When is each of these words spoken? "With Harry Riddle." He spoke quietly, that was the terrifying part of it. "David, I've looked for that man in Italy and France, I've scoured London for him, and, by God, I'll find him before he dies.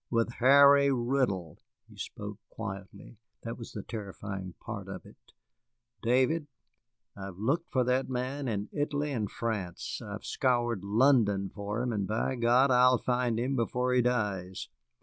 "With 0.09 0.31
Harry 0.39 0.91
Riddle." 0.91 1.59
He 1.87 1.95
spoke 1.95 2.39
quietly, 2.49 3.19
that 3.43 3.55
was 3.55 3.71
the 3.73 3.83
terrifying 3.83 4.55
part 4.59 4.87
of 4.87 5.05
it. 5.05 5.33
"David, 6.01 6.47
I've 7.15 7.37
looked 7.37 7.69
for 7.69 7.83
that 7.83 8.09
man 8.09 8.47
in 8.47 8.67
Italy 8.71 9.11
and 9.11 9.29
France, 9.29 10.01
I've 10.03 10.25
scoured 10.25 10.83
London 10.83 11.51
for 11.51 11.83
him, 11.83 11.93
and, 11.93 12.07
by 12.07 12.35
God, 12.35 12.71
I'll 12.71 12.97
find 12.97 13.39
him 13.39 13.55
before 13.55 13.93
he 13.93 14.01
dies. 14.01 14.69